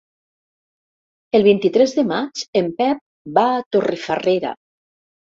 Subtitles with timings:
[1.39, 3.03] El vint-i-tres de maig en Pep
[3.39, 4.55] va a Torrefarrera.